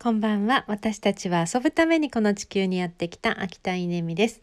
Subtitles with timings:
[0.00, 0.64] こんばんは。
[0.68, 4.40] 私たちは遊ぶためにこの地球にやってきた秋田稲美です、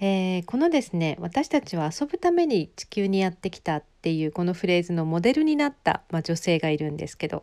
[0.00, 7.42] えー、このですね、私たちは遊ぶために地球にやってきたっていうこのフレーズのモデルになった、まあ、女性がいるんですけど、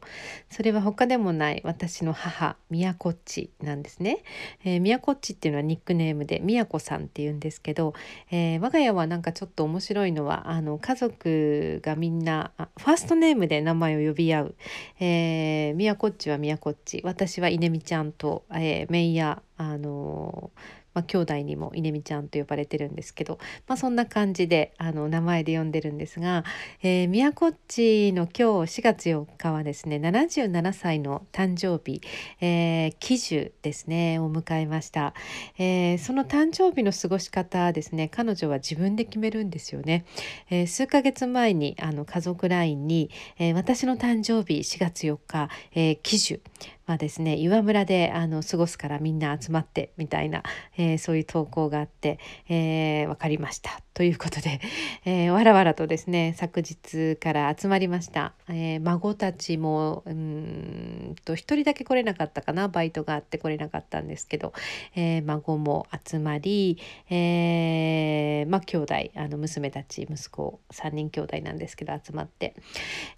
[0.50, 4.24] それは他でもない私の母、宮こっちなんですね。
[4.64, 7.94] えー、宮こっちっていうのはニックネームで宮子さんっていうんですけど、
[8.32, 14.56] えー、我が家はなんかちょっと面白いのは、あの家族がみんなファーストネームで名前を呼び合う。
[15.02, 26.44] えー、宮こっちは宮こっち、私は稲美ちゃんと、えー、メイヤあのーまあ、兄弟にも稲美ちゃんと呼ばれてるんですけど、まあ、そんな感じであの名前で呼んでるんですが、
[26.82, 32.02] えー、宮古っちの今日4月4日はですね77歳の誕生日、
[32.42, 35.14] えー、喜寿ですねを迎えました、
[35.58, 40.06] えー、その誕生日の過ごし方ですね彼女は自分で決めるんですよね、
[40.50, 46.42] えー、数ヶ月前にあの家族 LINE に、えー、私の誕生日4月4日、えー、喜寿
[46.86, 50.44] まあですね岩村であの過ごすからみんな集まってみたいな、
[50.78, 54.60] えー、そういう投稿があって、えー、分かりましたということで、
[55.06, 64.54] えー、わらわらとですね昨日から集まりました、えー、孫たちもうんと1人だけ来れなかったかなバイトがあって来れなかったんですけど、
[64.96, 72.56] えー、孫も集まり、えー、まあ兄弟あの娘たち息子3人兄弟なんですけど集まって、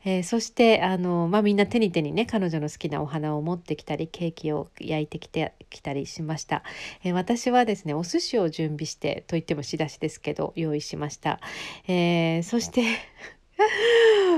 [0.03, 6.63] えー、そしてあの、まあ、みんな手に手にね彼女の好きなお花をを持ってきたりケーキを焼いてきてきたりしました、
[7.03, 11.39] えー、私はですねお寿司を準備してといっても仕出しですけど用意しました。
[11.87, 12.83] えー、そして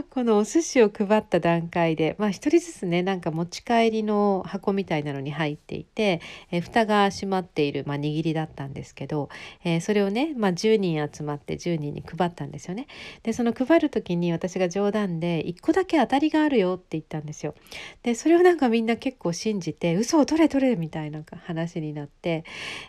[0.09, 9.29] このお寿司を配った段階でまあ一人ずつねなんか持ち帰りの箱みたいなのに入っていて、えー、蓋が閉まっている、まあ、握りだったんですけど、
[9.63, 12.87] えー、それをね、まあ、10人集まって10人に配ったんですよね。
[13.23, 17.55] でその配る時に私が冗談で1個だけ当たりがあるよって言ったんですよ。
[18.03, 22.43] でそれをなんかみんな結構信じて嘘を取れ取れみたいな話になって、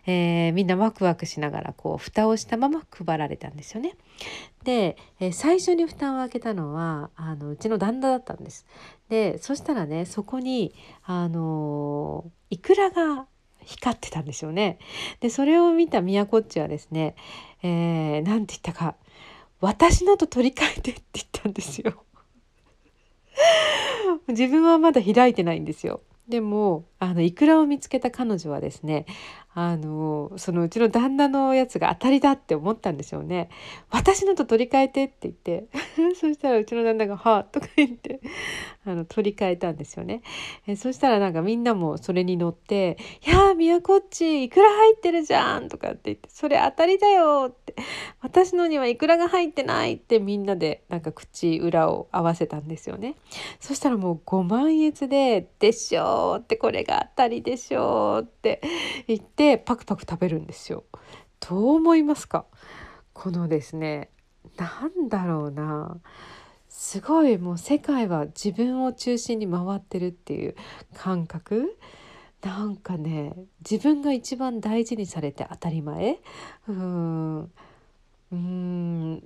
[0.06, 3.95] えー、みんなワクワクしながらこう蓋をしたまま配られたんですよね。
[4.64, 8.67] で、え最初に蓋を開けたのはあのうちの旦那だったんです。
[9.08, 10.74] でそしたらねそこに
[11.05, 13.27] あのいくらが
[13.64, 14.79] 光ってたんですよね。
[15.20, 17.14] でそれを見た宮こっちはですね
[17.63, 18.96] 何、えー、て言ったか
[19.61, 22.05] 「私のと取り替えて」って言ったんですよ。
[24.29, 26.02] 自分はまだ開いてないんですよ。
[26.29, 29.07] でもあのイクラを見つけた彼女はですね
[29.61, 33.51] あのそのうちの旦那のやつが当たりだって思ったんでしょうね。
[33.91, 35.67] 私のと取り替えてって言って
[36.14, 38.20] そしたらうちの旦那が「はあ」とか言って
[38.85, 40.23] あの取り替えたんですよね。
[40.69, 47.75] えそしたらなんかみんなもそれに乗って「いやー宮こっちいくら入ってるじゃん」とかって言って「それ当たりだよ」って
[48.23, 53.17] 「私のにはいくらが入ってない」ってみんなでなんか口裏を合わせたんですよね。
[53.58, 58.61] そしたらもうご満悦で「でしょ」ってこれが当たりでしょって
[59.08, 60.85] 言ってパクパク食べるんですよ。
[61.41, 62.45] どう思いますか？
[63.14, 64.11] このですね
[64.57, 65.98] なんだろうな。
[66.69, 70.57] すごいもう世界は自分を中心に回ってるっていう
[70.95, 71.79] 感覚。
[72.42, 73.35] なんかね
[73.69, 76.20] 自分が一番大事にされて当たり前。
[76.69, 77.53] うん。
[78.31, 79.23] うん。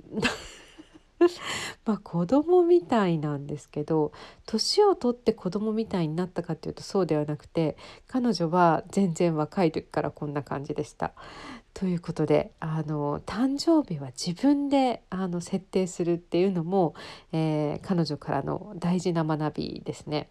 [1.85, 4.13] まあ子供みたいなんですけど
[4.47, 11.13] 年を取って子供みたいになったかっていうとそうではなくて彼女は全然若い時からこんな感じでした。
[11.75, 16.95] ということであの誕生日は自分であの設定するっていうのも、
[17.33, 20.29] えー、彼女からの大事な学びですね。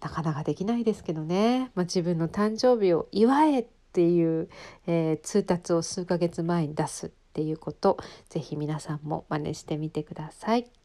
[0.00, 4.48] なかなかできないですけどね、まあ、自分の誕生日を祝えっていう、
[4.86, 10.77] えー、通達を数ヶ月前に出すっていうこと是非皆さんも真似してみてください。